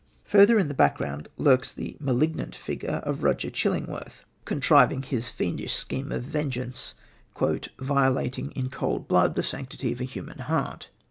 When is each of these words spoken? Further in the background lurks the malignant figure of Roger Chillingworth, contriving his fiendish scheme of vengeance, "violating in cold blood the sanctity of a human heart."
Further 0.23 0.57
in 0.57 0.67
the 0.67 0.73
background 0.73 1.27
lurks 1.37 1.71
the 1.71 1.95
malignant 1.99 2.55
figure 2.55 3.03
of 3.03 3.21
Roger 3.21 3.51
Chillingworth, 3.51 4.23
contriving 4.45 5.03
his 5.03 5.29
fiendish 5.29 5.75
scheme 5.75 6.11
of 6.11 6.23
vengeance, 6.23 6.95
"violating 7.77 8.49
in 8.53 8.69
cold 8.71 9.07
blood 9.07 9.35
the 9.35 9.43
sanctity 9.43 9.93
of 9.93 10.01
a 10.01 10.05
human 10.05 10.39
heart." 10.39 10.89